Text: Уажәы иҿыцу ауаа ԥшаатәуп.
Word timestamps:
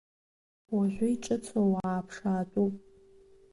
Уажәы 0.73 1.07
иҿыцу 1.15 1.57
ауаа 1.61 2.01
ԥшаатәуп. 2.07 2.75